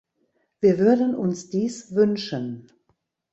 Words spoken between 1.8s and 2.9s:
wünschen.